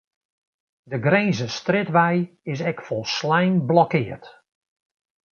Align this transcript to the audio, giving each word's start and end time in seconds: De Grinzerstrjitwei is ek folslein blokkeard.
De 0.89 0.97
Grinzerstrjitwei 1.05 2.17
is 2.51 2.61
ek 2.71 2.79
folslein 2.87 3.55
blokkeard. 3.69 4.25